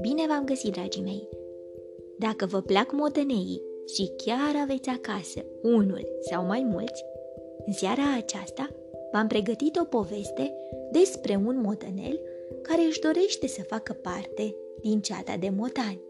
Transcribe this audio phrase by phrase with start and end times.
[0.00, 1.28] Bine v-am găsit, dragii mei!
[2.18, 3.62] Dacă vă plac motăneii
[3.94, 7.04] și chiar aveți acasă unul sau mai mulți,
[7.66, 8.68] în seara aceasta
[9.12, 10.54] v-am pregătit o poveste
[10.92, 12.20] despre un motănel
[12.62, 16.00] care își dorește să facă parte din ceata de motani.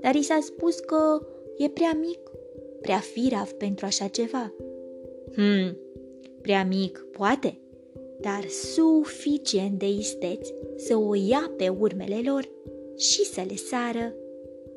[0.00, 1.26] Dar i s-a spus că
[1.56, 2.30] e prea mic,
[2.80, 4.54] prea firav pentru așa ceva.
[5.34, 5.76] Hmm,
[6.40, 7.58] prea mic, poate,
[8.24, 12.48] dar suficient de isteț să o ia pe urmele lor
[12.96, 14.14] și să le sară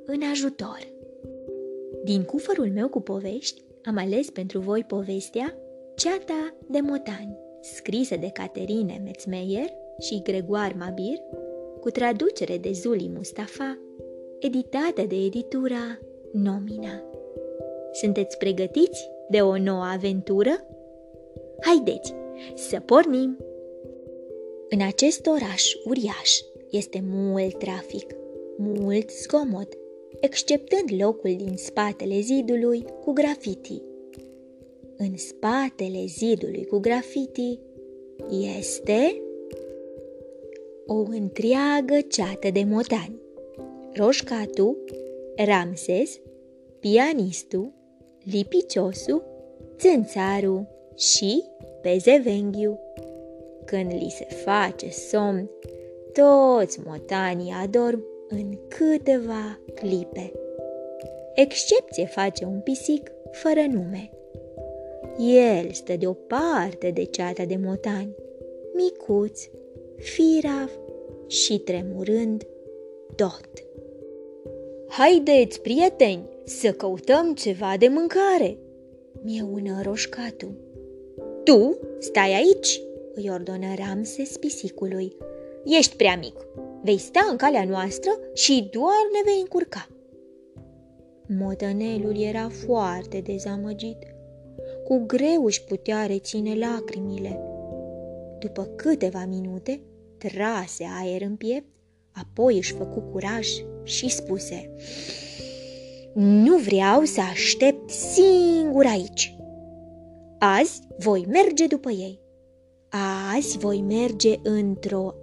[0.06, 0.80] în ajutor.
[2.04, 5.58] Din cufărul meu cu povești am ales pentru voi povestea
[5.96, 11.18] Ceata de Motani, scrisă de Caterine Metzmeyer și Gregoar Mabir,
[11.80, 13.80] cu traducere de Zuli Mustafa,
[14.40, 16.00] editată de editura
[16.32, 17.04] Nomina.
[17.92, 20.66] Sunteți pregătiți de o nouă aventură?
[21.62, 22.14] Haideți
[22.55, 23.38] să pornim!
[24.70, 28.16] În acest oraș uriaș este mult trafic,
[28.58, 29.73] mult zgomot,
[30.20, 33.81] exceptând locul din spatele zidului cu grafiti.
[34.97, 37.59] În spatele zidului cu grafiti
[38.30, 39.22] este
[40.86, 43.22] o întreagă ceată de motani.
[43.94, 44.78] Roșcatu,
[45.36, 46.19] Ramses,
[46.80, 47.73] pianistul,
[48.23, 49.23] lipiciosul,
[49.78, 51.44] țânțarul și
[51.88, 52.80] pezevenghiu.
[53.66, 55.50] Când li se face somn,
[56.14, 60.32] toți motanii adorm în câteva clipe.
[61.36, 64.10] Excepție face un pisic fără nume.
[65.20, 68.16] El stă deoparte de ceata de motani,
[68.74, 69.42] micuț,
[69.98, 70.72] firav
[71.28, 72.48] și tremurând
[73.16, 73.50] tot.
[74.88, 78.58] Haideți, prieteni, să căutăm ceva de mâncare,
[79.22, 80.67] mieună roșcatul.
[81.48, 82.81] Tu stai aici,
[83.14, 85.16] îi ordonă Ramses pisicului.
[85.66, 86.34] Ești prea mic,
[86.84, 89.88] vei sta în calea noastră și doar ne vei încurca.
[91.28, 93.97] Motănelul era foarte dezamăgit.
[94.84, 97.40] Cu greu își putea reține lacrimile.
[98.40, 99.81] După câteva minute,
[100.18, 101.69] trase aer în piept,
[102.12, 103.47] apoi își făcu curaj
[103.84, 104.69] și spuse
[106.14, 109.37] Nu vreau să aștept singur aici.
[110.40, 112.20] Azi voi merge după ei.
[113.36, 115.14] Azi voi merge într-o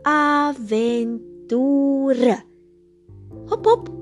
[0.48, 1.16] aventură.
[3.48, 3.92] Hop, hop!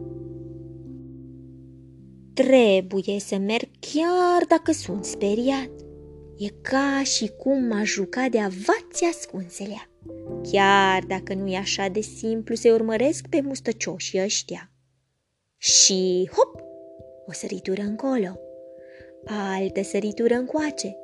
[2.35, 5.71] Trebuie să merg chiar dacă sunt speriat.
[6.37, 9.91] E ca și cum m-aș jucat de avați ascunselea.
[10.53, 14.71] Chiar dacă nu e așa de simplu să urmăresc pe mustăcioșii ăștia.
[15.57, 16.61] Și hop!
[17.27, 18.39] O săritură încolo,
[19.25, 20.99] altă săritură încoace.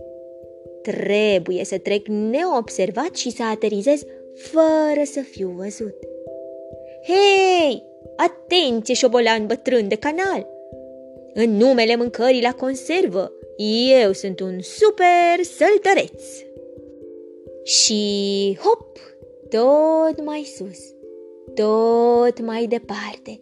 [0.83, 4.03] Trebuie să trec neobservat și să aterizez
[4.35, 5.95] fără să fiu văzut.
[7.07, 7.83] Hei!
[8.17, 10.47] Atenție, șobolan bătrân de canal!
[11.35, 13.33] În numele mâncării la conservă,
[14.03, 16.23] eu sunt un super săltăreț.
[17.63, 18.99] Și hop,
[19.49, 20.79] tot mai sus,
[21.55, 23.41] tot mai departe.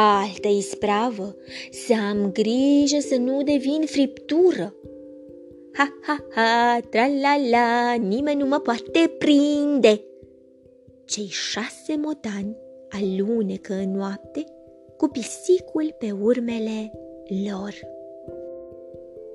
[0.00, 1.36] Altă ispravă,
[1.70, 4.74] să am grijă să nu devin friptură.
[5.72, 10.00] Ha, ha, ha, tra-la-la, nimeni nu mă poate prinde.
[11.04, 12.56] Cei șase motani
[12.88, 14.44] alunecă în noapte
[14.96, 16.92] cu pisicul pe urmele
[17.50, 17.74] lor.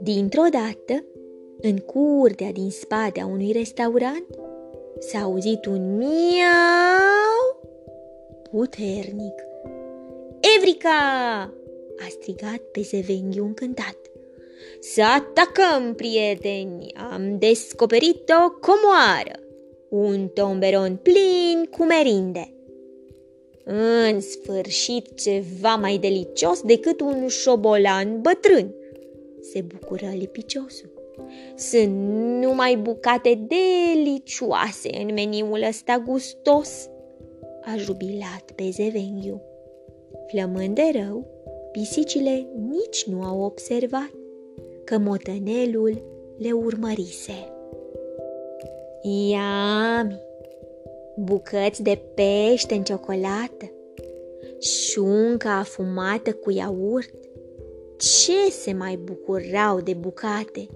[0.02, 1.06] Dintr-o dată,
[1.62, 4.28] în curtea din spate a unui restaurant,
[5.00, 7.72] s-a auzit un miau
[8.52, 9.52] puternic.
[10.64, 11.54] Evrica!
[12.00, 13.98] a strigat pe Zevenghiu încântat.
[14.80, 16.94] Să atacăm, prieteni!
[17.12, 19.40] Am descoperit o comoară!
[19.90, 22.54] Un tomberon plin cu merinde!
[23.64, 28.74] În sfârșit ceva mai delicios decât un șobolan bătrân,
[29.42, 30.92] se bucură lipiciosul.
[31.56, 31.94] Sunt
[32.42, 36.90] numai bucate delicioase în meniul ăsta gustos,
[37.62, 39.42] a jubilat pe Zevenghiu.
[40.28, 41.26] Flămând de rău,
[41.72, 44.12] pisicile nici nu au observat
[44.84, 46.02] că motănelul
[46.38, 47.48] le urmărise.
[49.02, 50.22] Iami!
[51.16, 53.72] Bucăți de pește în ciocolată,
[54.60, 57.14] șunca afumată cu iaurt,
[57.98, 60.68] ce se mai bucurau de bucate!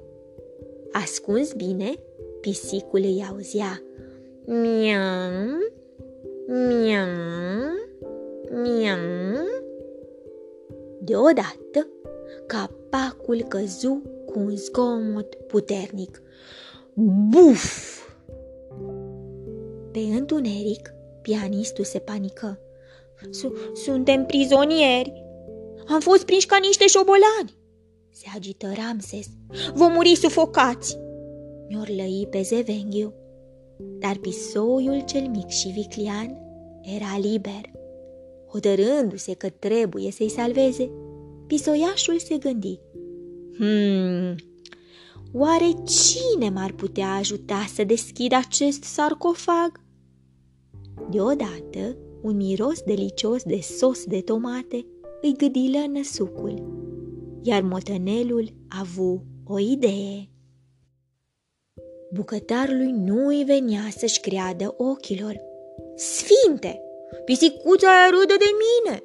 [0.92, 1.94] Ascuns bine,
[2.42, 3.82] pisicul îi auzea
[4.48, 5.60] miau,
[6.48, 7.08] miau,
[8.52, 9.17] miau.
[11.08, 11.88] Deodată,
[12.48, 16.22] capacul căzu cu un zgomot puternic.
[17.30, 17.98] Buf!
[19.92, 22.60] Pe întuneric, pianistul se panică.
[23.74, 25.24] Suntem prizonieri.
[25.88, 27.58] Am fost prinși ca niște șobolani.
[28.10, 29.28] Se agită Ramses.
[29.74, 30.98] Vom muri sufocați.
[31.68, 31.90] Mi-or
[32.30, 33.14] pe Zevenghiu.
[34.00, 36.38] Dar pisoiul cel mic și viclian
[36.82, 37.62] era liber.
[38.48, 40.92] Hotărându-se că trebuie să-i salveze,
[41.48, 42.80] pisoiașul se gândi.
[43.58, 44.36] Hmm,
[45.34, 49.82] oare cine m-ar putea ajuta să deschid acest sarcofag?
[51.10, 54.86] Deodată, un miros delicios de sos de tomate
[55.22, 56.54] îi gâdilă năsucul,
[57.44, 60.30] iar motănelul a avut o idee.
[62.14, 65.36] Bucătarului nu îi venea să-și creadă ochilor.
[65.96, 66.82] Sfinte,
[67.26, 69.02] pisicuța aia râde de mine!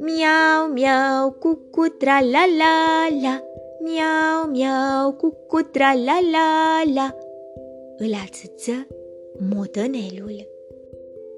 [0.00, 3.42] Miau, miau, cucu, tra la la la
[3.80, 7.16] Miau, miau, cucu, tra la la la
[7.96, 8.86] Îl ațăță
[9.54, 10.48] motănelul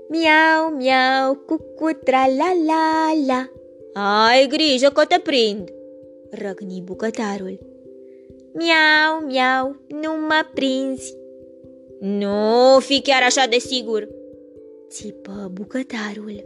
[0.09, 3.51] Miau, miau, cucu, tra la la la
[4.29, 5.69] Ai grijă că te prind,
[6.31, 7.59] răgni bucătarul.
[8.53, 11.17] Miau, miau, nu mă prinzi.
[12.01, 14.09] Nu fi chiar așa de sigur,
[14.91, 16.45] țipă bucătarul.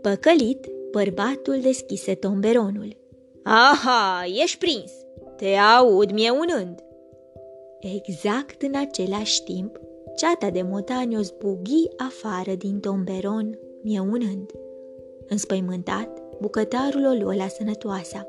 [0.00, 2.96] Păcălit, bărbatul deschise tomberonul.
[3.42, 4.92] Aha, ești prins!
[5.36, 6.82] Te aud mie unând.
[7.80, 9.80] Exact în același timp,
[10.16, 14.50] ceata de motani o zbughi afară din tomberon, mieunând.
[15.28, 18.26] Înspăimântat, bucătarul o luă la sănătoasa.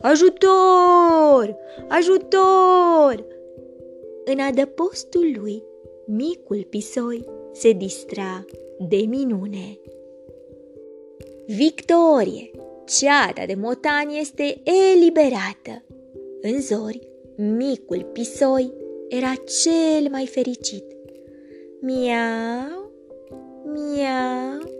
[0.00, 1.56] Ajutor!
[1.88, 3.26] Ajutor!
[4.24, 5.62] În adăpostul lui,
[6.06, 8.44] micul pisoi se distra
[8.78, 9.78] de minune.
[11.46, 12.50] Victorie!
[12.84, 14.62] Ceata de motani este
[14.92, 15.84] eliberată.
[16.40, 18.72] În zori, micul pisoi
[19.08, 19.32] era
[19.62, 20.84] cel mai fericit.
[21.80, 22.90] Miau,
[23.64, 24.70] miau,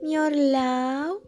[0.00, 1.22] miorlau.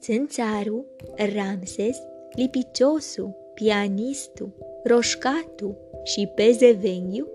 [0.00, 0.86] Țânțarul,
[1.34, 1.98] Ramses,
[2.34, 4.52] lipiciosul, pianistul,
[4.84, 7.28] roșcatul și pezevenghiu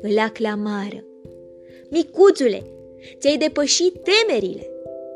[0.00, 1.04] îl aclamară.
[1.90, 2.62] Micuțule,
[3.18, 4.70] ți-ai depășit temerile,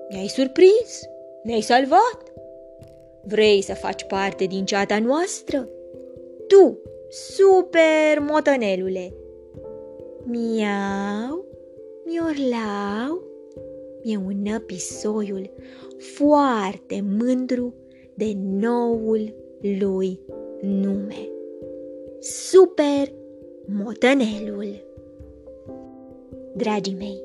[0.08, 1.00] ne-ai surprins,
[1.42, 2.32] ne-ai salvat.
[3.22, 5.68] Vrei să faci parte din ceata noastră?
[6.48, 6.78] Tu,
[7.08, 9.14] super motănelule!
[10.24, 11.44] Miau,
[12.04, 13.22] miorlau,
[14.04, 15.50] mieună pisoiul,
[15.98, 17.74] foarte mândru
[18.14, 20.20] de noul lui
[20.60, 21.28] nume.
[22.18, 23.12] Super
[23.66, 24.89] motănelul!
[26.60, 27.22] Dragii mei,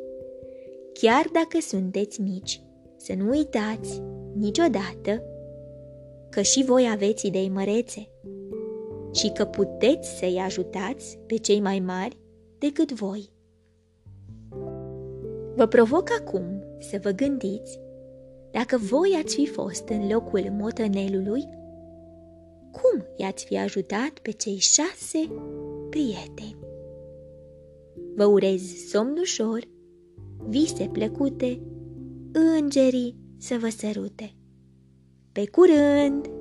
[0.94, 2.62] chiar dacă sunteți mici,
[2.98, 4.02] să nu uitați
[4.34, 5.24] niciodată
[6.30, 8.10] că și voi aveți idei mărețe
[9.14, 12.18] și că puteți să-i ajutați pe cei mai mari
[12.58, 13.30] decât voi.
[15.56, 17.80] Vă provoc acum să vă gândiți
[18.52, 21.44] dacă voi ați fi fost în locul motănelului,
[22.72, 25.32] cum i-ați fi ajutat pe cei șase
[25.90, 26.65] prieteni?
[28.16, 29.68] Vă urez somn ușor,
[30.48, 31.62] vise plăcute,
[32.32, 34.36] îngerii să vă sărute.
[35.32, 36.35] Pe curând!